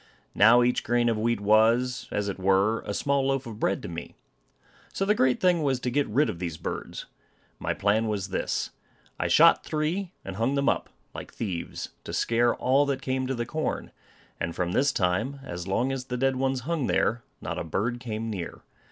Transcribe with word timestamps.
Now 0.33 0.63
each 0.63 0.83
grain 0.83 1.09
of 1.09 1.17
wheat 1.19 1.39
was, 1.39 2.07
as 2.09 2.27
it 2.27 2.39
were, 2.39 2.79
a 2.87 2.91
small 2.91 3.27
loaf 3.27 3.45
of 3.45 3.59
bread 3.59 3.83
to 3.83 3.87
me. 3.87 4.15
So 4.91 5.05
the 5.05 5.13
great 5.13 5.39
thing 5.39 5.61
was 5.61 5.79
to 5.81 5.91
get 5.91 6.07
rid 6.07 6.27
of 6.27 6.39
these 6.39 6.57
birds. 6.57 7.05
My 7.59 7.75
plan 7.75 8.07
was 8.07 8.29
this, 8.29 8.71
I 9.19 9.27
shot 9.27 9.63
three, 9.63 10.11
and 10.25 10.37
hung 10.37 10.55
them 10.55 10.67
up, 10.67 10.89
like 11.13 11.31
thieves, 11.31 11.89
to 12.03 12.13
scare 12.13 12.55
all 12.55 12.87
that 12.87 13.03
came 13.03 13.27
to 13.27 13.35
the 13.35 13.45
corn; 13.45 13.91
and 14.39 14.55
from 14.55 14.71
this 14.71 14.91
time, 14.91 15.39
as 15.43 15.67
long 15.67 15.91
as 15.91 16.05
the 16.05 16.17
dead 16.17 16.35
ones 16.35 16.61
hung 16.61 16.87
there, 16.87 17.21
not 17.39 17.59
a 17.59 17.63
bird 17.63 17.99
came 17.99 18.27
near. 18.31 18.61